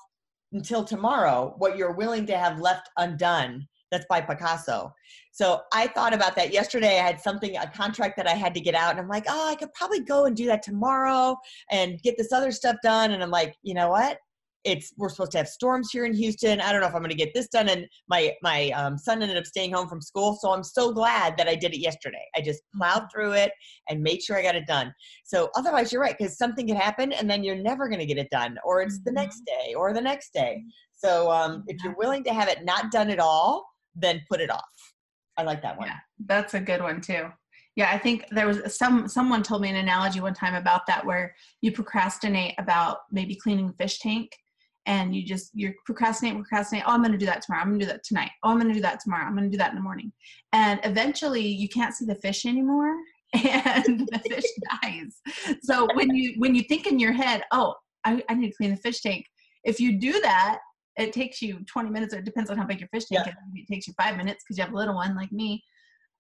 until 0.53 0.85
tomorrow 0.85 1.55
what 1.59 1.77
you're 1.77 1.93
willing 1.93 2.27
to 2.27 2.37
have 2.37 2.61
left 2.61 2.89
undone. 2.97 3.67
That's 3.93 4.07
by 4.09 4.21
Picasso. 4.21 4.93
So 5.31 5.61
I 5.73 5.87
thought 5.87 6.13
about 6.13 6.35
that 6.37 6.53
yesterday. 6.53 6.99
I 6.99 7.07
had 7.07 7.21
something, 7.21 7.57
a 7.57 7.71
contract 7.71 8.17
that 8.17 8.27
I 8.27 8.35
had 8.35 8.53
to 8.55 8.61
get 8.61 8.75
out, 8.75 8.91
and 8.91 8.99
I'm 8.99 9.09
like, 9.09 9.27
oh, 9.29 9.49
I 9.49 9.55
could 9.55 9.73
probably 9.75 10.01
go 10.01 10.25
and 10.25 10.35
do 10.35 10.47
that 10.47 10.63
tomorrow 10.63 11.37
and 11.71 12.03
get 12.03 12.17
this 12.19 12.33
other 12.33 12.51
stuff 12.51 12.77
done. 12.83 13.13
And 13.13 13.23
I'm 13.23 13.31
like, 13.31 13.57
you 13.63 13.75
know 13.75 13.91
what? 13.91 14.19
It's 14.67 14.93
we're 14.97 15.09
supposed 15.09 15.31
to 15.33 15.39
have 15.39 15.49
storms 15.49 15.91
here 15.93 16.05
in 16.05 16.13
Houston. 16.13 16.61
I 16.61 16.73
don't 16.73 16.81
know 16.81 16.89
if 16.89 16.95
I'm 16.95 17.01
going 17.01 17.11
to 17.11 17.17
get 17.17 17.33
this 17.33 17.49
done. 17.49 17.69
And 17.69 17.87
my 18.09 18.35
my 18.43 18.71
um, 18.71 18.99
son 18.99 19.23
ended 19.23 19.39
up 19.39 19.47
staying 19.47 19.73
home 19.73 19.89
from 19.89 20.03
school, 20.03 20.37
so 20.41 20.53
I'm 20.53 20.65
so 20.65 20.93
glad 20.93 21.37
that 21.39 21.49
I 21.49 21.55
did 21.55 21.73
it 21.73 21.79
yesterday. 21.79 22.25
I 22.35 22.41
just 22.41 22.63
plowed 22.77 23.03
mm-hmm. 23.03 23.07
through 23.13 23.33
it 23.33 23.53
and 23.89 24.03
made 24.03 24.23
sure 24.23 24.37
I 24.37 24.43
got 24.43 24.57
it 24.57 24.67
done. 24.67 24.93
So 25.25 25.51
otherwise, 25.57 25.93
you're 25.93 26.03
right 26.03 26.17
because 26.19 26.37
something 26.37 26.67
could 26.67 26.77
happen 26.77 27.13
and 27.13 27.31
then 27.31 27.45
you're 27.45 27.57
never 27.57 27.89
going 27.89 28.01
to 28.01 28.07
get 28.07 28.19
it 28.19 28.29
done, 28.31 28.59
or 28.65 28.83
it's 28.83 29.01
the 29.05 29.13
next 29.13 29.43
mm-hmm. 29.43 29.69
day 29.69 29.75
or 29.75 29.95
the 29.95 30.01
next 30.01 30.33
day. 30.35 30.65
So 30.97 31.31
um, 31.31 31.63
if 31.69 31.83
you're 31.85 31.97
willing 31.97 32.25
to 32.25 32.35
have 32.35 32.49
it 32.49 32.65
not 32.65 32.91
done 32.91 33.11
at 33.11 33.21
all, 33.21 33.67
then 33.95 34.23
put 34.29 34.41
it 34.41 34.51
off. 34.51 34.63
I 35.37 35.45
like 35.45 35.63
that 35.63 35.79
one. 35.79 35.87
Yeah, 35.89 35.99
that's 36.27 36.55
a 36.55 36.61
good 36.61 36.83
one 36.83 37.01
too. 37.01 37.29
Yeah, 37.77 37.91
I 37.93 37.99
think 37.99 38.25
there 38.31 38.47
was 38.47 38.75
some 38.75 39.07
someone 39.07 39.43
told 39.45 39.63
me 39.63 39.69
an 39.69 39.77
analogy 39.77 40.21
one 40.21 40.35
time 40.35 40.55
about 40.55 40.87
that 40.87 41.05
where 41.07 41.35
you 41.61 41.71
procrastinate 41.71 42.55
about 42.59 43.01
maybe 43.13 43.37
cleaning 43.37 43.73
fish 43.75 43.99
tank 43.99 44.31
and 44.87 45.15
you 45.15 45.25
just 45.25 45.51
you're 45.55 45.75
procrastinate 45.85 46.35
procrastinate 46.35 46.85
oh 46.87 46.93
i'm 46.93 47.01
going 47.01 47.13
to 47.13 47.19
do 47.19 47.27
that 47.27 47.43
tomorrow 47.43 47.63
i'm 47.63 47.69
going 47.69 47.81
to 47.81 47.85
do 47.85 47.91
that 47.91 48.05
tonight 48.05 48.31
oh 48.43 48.51
i'm 48.51 48.59
going 48.59 48.69
to 48.69 48.75
do 48.75 48.81
that 48.81 49.01
tomorrow 49.01 49.25
i'm 49.25 49.37
going 49.37 49.45
to 49.45 49.51
do 49.51 49.59
that 49.59 49.71
in 49.71 49.77
the 49.77 49.83
morning 49.83 50.13
and 50.53 50.81
eventually 50.85 51.47
you 51.47 51.69
can't 51.69 51.95
see 51.95 52.05
the 52.05 52.15
fish 52.17 52.47
anymore 52.47 52.95
and 53.33 54.09
the 54.09 54.21
fish 54.29 54.45
dies 54.83 55.21
so 55.63 55.89
when 55.95 56.15
you 56.15 56.35
when 56.39 56.55
you 56.55 56.63
think 56.63 56.87
in 56.87 56.99
your 56.99 57.13
head 57.13 57.43
oh 57.53 57.75
I, 58.05 58.23
I 58.29 58.35
need 58.35 58.51
to 58.51 58.57
clean 58.57 58.71
the 58.71 58.77
fish 58.77 59.01
tank 59.01 59.27
if 59.65 59.81
you 59.81 59.99
do 59.99 60.21
that 60.21 60.59
it 60.97 61.13
takes 61.13 61.43
you 61.43 61.59
20 61.67 61.91
minutes 61.91 62.15
or 62.15 62.19
it 62.19 62.25
depends 62.25 62.51
on 62.51 62.57
how 62.57 62.65
big 62.65 62.81
your 62.81 62.89
fish 62.89 63.07
tank 63.07 63.27
yeah. 63.27 63.33
is 63.33 63.37
it 63.55 63.73
takes 63.73 63.87
you 63.87 63.95
five 64.01 64.17
minutes 64.17 64.45
because 64.45 64.57
you 64.57 64.65
have 64.65 64.73
a 64.73 64.77
little 64.77 64.95
one 64.95 65.15
like 65.17 65.33
me 65.33 65.63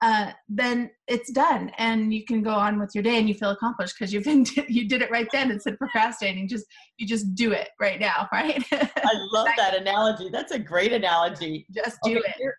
uh, 0.02 0.30
then 0.48 0.90
it's 1.08 1.32
done 1.32 1.72
and 1.78 2.12
you 2.12 2.24
can 2.24 2.42
go 2.42 2.50
on 2.50 2.78
with 2.78 2.94
your 2.94 3.02
day 3.02 3.18
and 3.18 3.28
you 3.28 3.34
feel 3.34 3.50
accomplished 3.50 3.94
because 3.98 4.12
you've 4.12 4.24
been 4.24 4.44
you 4.68 4.86
did 4.88 5.00
it 5.00 5.10
right 5.10 5.28
then 5.32 5.50
instead 5.50 5.72
of 5.72 5.78
procrastinating. 5.78 6.48
Just 6.48 6.66
you 6.98 7.06
just 7.06 7.34
do 7.34 7.52
it 7.52 7.68
right 7.80 7.98
now 7.98 8.28
right? 8.32 8.62
I 8.72 9.12
love 9.32 9.48
that 9.56 9.74
analogy. 9.74 10.28
That's 10.30 10.52
a 10.52 10.58
great 10.58 10.92
analogy. 10.92 11.66
Just 11.72 11.98
do 12.04 12.18
okay, 12.18 12.28
it. 12.28 12.34
here, 12.36 12.56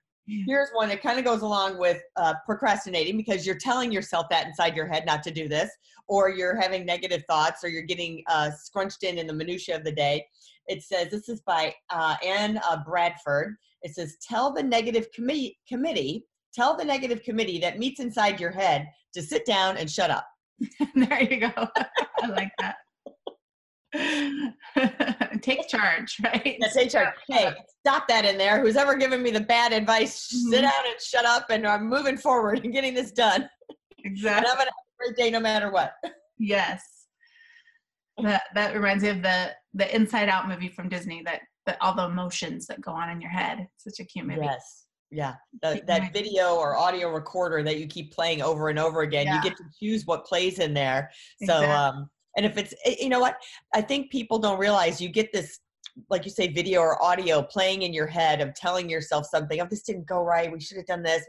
here's 0.47 0.69
one 0.73 0.89
it 0.89 1.01
kind 1.01 1.19
of 1.19 1.25
goes 1.25 1.41
along 1.41 1.77
with 1.77 2.01
uh, 2.15 2.33
procrastinating 2.45 3.17
because 3.17 3.45
you're 3.45 3.57
telling 3.57 3.91
yourself 3.91 4.25
that 4.29 4.47
inside 4.47 4.75
your 4.75 4.87
head 4.87 5.05
not 5.05 5.21
to 5.23 5.31
do 5.31 5.47
this 5.47 5.69
or 6.07 6.29
you're 6.29 6.59
having 6.59 6.85
negative 6.85 7.23
thoughts 7.29 7.63
or 7.63 7.69
you're 7.69 7.83
getting 7.83 8.23
uh, 8.27 8.49
scrunched 8.51 9.03
in 9.03 9.17
in 9.17 9.27
the 9.27 9.33
minutia 9.33 9.75
of 9.75 9.83
the 9.83 9.91
day. 9.91 10.25
It 10.67 10.83
says 10.83 11.09
this 11.11 11.29
is 11.29 11.41
by 11.41 11.73
uh, 11.89 12.15
anne 12.25 12.59
uh, 12.67 12.83
bradford. 12.83 13.55
It 13.83 13.93
says 13.93 14.17
tell 14.21 14.51
the 14.53 14.63
negative 14.63 15.11
committee 15.11 15.59
committee 15.67 16.25
tell 16.53 16.75
the 16.75 16.85
negative 16.85 17.23
committee 17.23 17.59
that 17.59 17.79
meets 17.79 17.99
inside 17.99 18.39
your 18.39 18.51
head 18.51 18.87
to 19.13 19.21
sit 19.21 19.45
down 19.45 19.77
and 19.77 19.89
shut 19.89 20.09
up. 20.09 20.27
there 20.95 21.23
you 21.23 21.39
go. 21.39 21.51
I 22.21 22.27
like 22.27 22.51
that. 22.59 22.75
take 25.41 25.67
charge, 25.67 26.17
right? 26.23 26.57
Yeah, 26.59 26.67
take 26.69 26.91
charge. 26.91 27.13
Hey, 27.27 27.51
stop 27.79 28.07
that 28.07 28.25
in 28.25 28.37
there. 28.37 28.61
Who's 28.61 28.75
ever 28.75 28.95
given 28.95 29.23
me 29.23 29.31
the 29.31 29.39
bad 29.39 29.71
advice, 29.73 30.27
mm-hmm. 30.27 30.51
sit 30.51 30.61
down 30.61 30.73
and 30.85 31.01
shut 31.01 31.25
up, 31.25 31.49
and 31.49 31.65
I'm 31.65 31.87
moving 31.87 32.17
forward 32.17 32.63
and 32.63 32.73
getting 32.73 32.93
this 32.93 33.11
done. 33.11 33.49
Exactly. 34.03 34.37
and 34.37 34.47
I'm 34.47 34.55
going 34.55 34.67
to 34.67 34.73
have 34.73 35.09
a 35.09 35.13
great 35.13 35.17
day 35.17 35.31
no 35.31 35.39
matter 35.39 35.71
what. 35.71 35.93
Yes. 36.37 36.83
That, 38.21 38.43
that 38.55 38.73
reminds 38.73 39.03
me 39.03 39.09
of 39.09 39.21
the, 39.21 39.51
the 39.73 39.95
Inside 39.95 40.29
Out 40.29 40.47
movie 40.47 40.69
from 40.69 40.89
Disney, 40.89 41.21
that, 41.25 41.41
that 41.65 41.77
all 41.81 41.95
the 41.95 42.05
emotions 42.05 42.65
that 42.67 42.81
go 42.81 42.91
on 42.91 43.09
in 43.09 43.21
your 43.21 43.31
head. 43.31 43.67
Such 43.77 43.99
a 43.99 44.03
cute 44.03 44.25
movie. 44.25 44.41
Yes 44.43 44.86
yeah 45.11 45.35
the, 45.61 45.81
that 45.87 46.11
video 46.11 46.55
or 46.55 46.75
audio 46.75 47.09
recorder 47.09 47.63
that 47.63 47.79
you 47.79 47.87
keep 47.87 48.13
playing 48.13 48.41
over 48.41 48.69
and 48.69 48.77
over 48.77 49.01
again 49.01 49.25
yeah. 49.25 49.37
you 49.37 49.41
get 49.41 49.57
to 49.57 49.63
choose 49.79 50.05
what 50.05 50.25
plays 50.25 50.59
in 50.59 50.73
there. 50.73 51.09
So 51.45 51.61
exactly. 51.61 51.67
um 51.67 52.09
and 52.35 52.45
if 52.45 52.57
it's 52.57 52.73
eh, 52.85 52.95
you 52.99 53.09
know 53.09 53.19
what? 53.19 53.37
I 53.73 53.81
think 53.81 54.11
people 54.11 54.39
don't 54.39 54.59
realize 54.59 55.01
you 55.01 55.09
get 55.09 55.33
this 55.33 55.59
like 56.09 56.25
you 56.25 56.31
say 56.31 56.47
video 56.47 56.81
or 56.81 57.01
audio 57.01 57.41
playing 57.41 57.81
in 57.81 57.93
your 57.93 58.05
head 58.05 58.39
of 58.39 58.53
telling 58.53 58.87
yourself 58.87 59.25
something 59.25 59.59
oh 59.59 59.67
this 59.67 59.81
didn't 59.81 60.05
go 60.05 60.21
right 60.21 60.51
we 60.51 60.59
should 60.59 60.77
have 60.77 60.85
done 60.85 61.01
this 61.01 61.23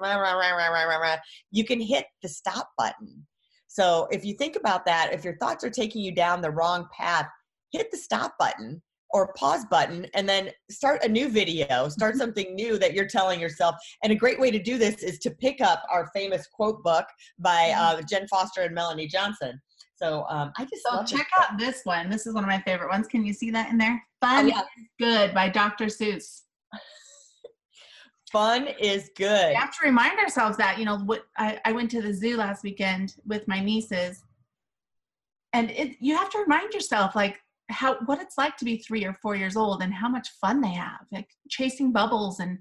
you 1.51 1.65
can 1.65 1.81
hit 1.81 2.07
the 2.23 2.29
stop 2.29 2.71
button. 2.77 3.27
So 3.71 4.09
if 4.11 4.25
you 4.25 4.35
think 4.35 4.57
about 4.57 4.85
that 4.87 5.13
if 5.13 5.25
your 5.25 5.37
thoughts 5.39 5.65
are 5.65 5.71
taking 5.71 6.03
you 6.03 6.13
down 6.13 6.41
the 6.41 6.51
wrong 6.51 6.87
path 6.97 7.29
hit 7.73 7.91
the 7.91 7.99
stop 7.99 8.35
button 8.39 8.83
or 9.11 9.33
pause 9.35 9.65
button 9.71 10.07
and 10.15 10.29
then 10.29 10.51
start 10.71 11.05
a 11.05 11.09
new 11.09 11.29
video, 11.29 11.89
start 11.89 12.17
something 12.19 12.55
new 12.55 12.79
that 12.79 12.95
you're 12.95 13.07
telling 13.07 13.41
yourself. 13.41 13.77
And 14.03 14.13
a 14.13 14.17
great 14.17 14.39
way 14.39 14.51
to 14.51 14.59
do 14.59 14.79
this 14.79 15.03
is 15.03 15.19
to 15.21 15.31
pick 15.31 15.61
up 15.61 15.83
our 15.91 16.11
famous 16.15 16.47
quote 16.47 16.83
book 16.83 17.07
by 17.39 17.73
mm-hmm. 17.73 17.99
uh, 17.99 18.03
Jen 18.03 18.27
Foster 18.29 18.63
and 18.63 18.75
Melanie 18.75 19.09
Johnson. 19.09 19.61
So 19.97 20.25
um, 20.29 20.53
I 20.57 20.65
just 20.65 20.85
so 20.85 21.03
check 21.05 21.27
out 21.41 21.59
this 21.59 21.81
one. 21.83 22.09
This 22.09 22.27
is 22.27 22.35
one 22.35 22.45
of 22.45 22.49
my 22.49 22.61
favorite 22.61 22.89
ones. 22.89 23.09
Can 23.09 23.25
you 23.25 23.33
see 23.33 23.51
that 23.51 23.71
in 23.71 23.79
there? 23.79 24.01
Fun 24.21 24.47
oh, 24.47 24.49
yeah. 24.49 24.63
good 25.01 25.35
by 25.35 25.49
Dr. 25.49 25.87
Seuss. 25.87 26.43
Fun 28.33 28.69
is 28.81 29.11
good. 29.17 29.49
We 29.49 29.55
have 29.55 29.77
to 29.77 29.85
remind 29.85 30.21
ourselves 30.21 30.57
that 30.59 30.79
you 30.79 30.85
know 30.85 30.99
what 30.99 31.25
I, 31.37 31.59
I 31.65 31.73
went 31.73 31.91
to 31.93 32.03
the 32.03 32.15
zoo 32.15 32.37
last 32.37 32.63
weekend 32.63 33.17
with 33.27 33.49
my 33.49 33.59
nieces, 33.59 34.23
and 35.53 35.71
it 35.73 35.97
you 35.99 36.17
have 36.17 36.31
to 36.31 36.39
remind 36.39 36.75
yourself 36.75 37.17
like 37.17 37.41
how 37.71 37.97
what 38.07 38.21
it's 38.21 38.39
like 38.39 38.57
to 38.57 38.65
be 38.65 38.79
three 38.79 39.05
or 39.05 39.17
four 39.21 39.37
years 39.37 39.57
old 39.57 39.83
and 39.83 39.93
how 39.93 40.09
much 40.09 40.29
fun 40.41 40.61
they 40.61 40.73
have 40.73 41.01
like 41.13 41.29
chasing 41.49 41.93
bubbles 41.93 42.41
and 42.41 42.59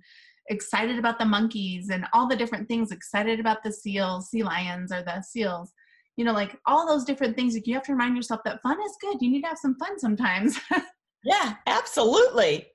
excited 0.49 0.97
about 0.97 1.19
the 1.19 1.25
monkeys 1.25 1.89
and 1.89 2.05
all 2.13 2.27
the 2.27 2.35
different 2.35 2.67
things 2.67 2.91
excited 2.91 3.39
about 3.39 3.63
the 3.63 3.71
seals 3.71 4.29
sea 4.29 4.43
lions 4.43 4.91
or 4.91 5.03
the 5.03 5.21
seals. 5.21 5.71
You 6.15 6.25
know 6.25 6.33
like 6.33 6.57
all 6.65 6.87
those 6.87 7.05
different 7.05 7.35
things 7.35 7.53
like 7.53 7.67
you 7.67 7.73
have 7.73 7.83
to 7.83 7.93
remind 7.93 8.15
yourself 8.15 8.41
that 8.45 8.61
fun 8.61 8.77
is 8.81 8.97
good. 9.01 9.17
You 9.21 9.29
need 9.29 9.41
to 9.41 9.47
have 9.47 9.59
some 9.59 9.75
fun 9.75 9.99
sometimes. 9.99 10.59
Yeah 11.23 11.55
absolutely. 11.65 12.67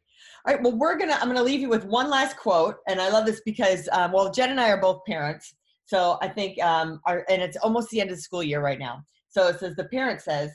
All 0.45 0.53
right 0.53 0.63
well 0.63 0.77
we're 0.77 0.99
gonna 0.99 1.17
i'm 1.21 1.29
gonna 1.29 1.43
leave 1.43 1.61
you 1.61 1.69
with 1.69 1.85
one 1.85 2.11
last 2.11 2.37
quote 2.37 2.75
and 2.89 3.01
i 3.01 3.09
love 3.09 3.25
this 3.25 3.41
because 3.47 3.89
um, 3.93 4.11
well 4.11 4.31
jen 4.31 4.51
and 4.51 4.61
i 4.61 4.69
are 4.71 4.81
both 4.81 5.01
parents 5.07 5.55
so 5.85 6.19
i 6.21 6.27
think 6.29 6.61
um, 6.61 7.01
our, 7.07 7.25
and 7.29 7.41
it's 7.41 7.57
almost 7.59 7.91
the 7.91 8.01
end 8.01 8.11
of 8.11 8.17
the 8.17 8.23
school 8.23 8.43
year 8.43 8.61
right 8.61 8.79
now. 8.79 9.05
So 9.29 9.49
it 9.49 9.61
says 9.61 9.77
the 9.77 9.85
parent 9.85 10.21
says 10.21 10.51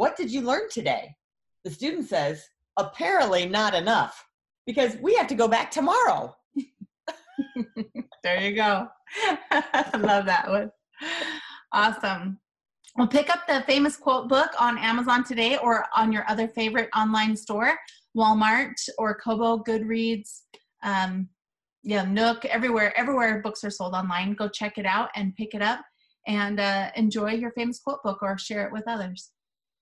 what 0.00 0.16
did 0.16 0.32
you 0.32 0.40
learn 0.40 0.62
today? 0.70 1.14
The 1.62 1.70
student 1.70 2.08
says, 2.08 2.48
Apparently 2.78 3.46
not 3.46 3.74
enough 3.74 4.24
because 4.66 4.96
we 5.02 5.14
have 5.16 5.26
to 5.26 5.34
go 5.34 5.46
back 5.46 5.70
tomorrow. 5.70 6.34
there 8.22 8.40
you 8.40 8.56
go. 8.56 8.88
Love 9.98 10.24
that 10.24 10.46
one. 10.48 10.70
Awesome. 11.74 12.38
Well, 12.96 13.08
pick 13.08 13.28
up 13.28 13.46
the 13.46 13.62
famous 13.66 13.98
quote 13.98 14.26
book 14.26 14.50
on 14.58 14.78
Amazon 14.78 15.22
today 15.22 15.58
or 15.58 15.84
on 15.94 16.12
your 16.12 16.24
other 16.30 16.48
favorite 16.48 16.88
online 16.96 17.36
store, 17.36 17.74
Walmart 18.16 18.72
or 18.96 19.20
Kobo, 19.22 19.62
Goodreads, 19.62 20.44
um, 20.82 21.28
yeah, 21.82 22.06
Nook, 22.06 22.46
everywhere, 22.46 22.98
everywhere 22.98 23.42
books 23.42 23.64
are 23.64 23.70
sold 23.70 23.92
online. 23.92 24.32
Go 24.32 24.48
check 24.48 24.78
it 24.78 24.86
out 24.86 25.10
and 25.14 25.36
pick 25.36 25.52
it 25.52 25.60
up 25.60 25.80
and 26.26 26.58
uh, 26.58 26.90
enjoy 26.96 27.32
your 27.32 27.50
famous 27.50 27.80
quote 27.80 28.02
book 28.02 28.20
or 28.22 28.38
share 28.38 28.66
it 28.66 28.72
with 28.72 28.84
others. 28.86 29.32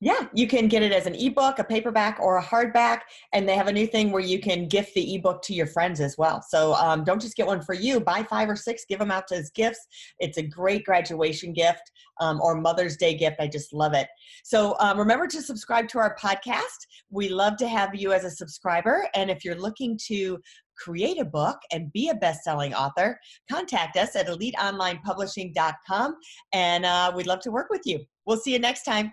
Yeah, 0.00 0.28
you 0.32 0.46
can 0.46 0.68
get 0.68 0.84
it 0.84 0.92
as 0.92 1.06
an 1.06 1.16
ebook, 1.16 1.58
a 1.58 1.64
paperback, 1.64 2.18
or 2.20 2.38
a 2.38 2.42
hardback. 2.42 3.00
And 3.32 3.48
they 3.48 3.56
have 3.56 3.66
a 3.66 3.72
new 3.72 3.86
thing 3.86 4.12
where 4.12 4.22
you 4.22 4.38
can 4.38 4.68
gift 4.68 4.94
the 4.94 5.16
ebook 5.16 5.42
to 5.42 5.54
your 5.54 5.66
friends 5.66 6.00
as 6.00 6.16
well. 6.16 6.40
So 6.48 6.74
um, 6.74 7.02
don't 7.02 7.20
just 7.20 7.36
get 7.36 7.48
one 7.48 7.62
for 7.62 7.74
you, 7.74 7.98
buy 7.98 8.22
five 8.22 8.48
or 8.48 8.54
six, 8.54 8.84
give 8.88 9.00
them 9.00 9.10
out 9.10 9.32
as 9.32 9.50
gifts. 9.50 9.84
It's 10.20 10.38
a 10.38 10.42
great 10.42 10.84
graduation 10.84 11.52
gift 11.52 11.82
um, 12.20 12.40
or 12.40 12.60
Mother's 12.60 12.96
Day 12.96 13.16
gift. 13.16 13.40
I 13.40 13.48
just 13.48 13.72
love 13.72 13.92
it. 13.92 14.06
So 14.44 14.76
um, 14.78 14.98
remember 14.98 15.26
to 15.26 15.42
subscribe 15.42 15.88
to 15.88 15.98
our 15.98 16.16
podcast. 16.16 16.86
We 17.10 17.28
love 17.28 17.56
to 17.56 17.68
have 17.68 17.92
you 17.96 18.12
as 18.12 18.22
a 18.24 18.30
subscriber. 18.30 19.08
And 19.14 19.30
if 19.30 19.44
you're 19.44 19.58
looking 19.58 19.98
to 20.06 20.38
create 20.76 21.20
a 21.20 21.24
book 21.24 21.58
and 21.72 21.92
be 21.92 22.08
a 22.10 22.14
best-selling 22.14 22.72
author, 22.72 23.18
contact 23.50 23.96
us 23.96 24.14
at 24.14 24.28
eliteonlinepublishing.com 24.28 26.14
and 26.52 26.86
uh, 26.86 27.12
we'd 27.16 27.26
love 27.26 27.40
to 27.40 27.50
work 27.50 27.68
with 27.68 27.82
you. 27.84 27.98
We'll 28.26 28.36
see 28.36 28.52
you 28.52 28.60
next 28.60 28.84
time. 28.84 29.12